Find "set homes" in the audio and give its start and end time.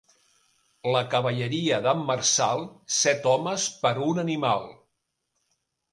3.01-3.67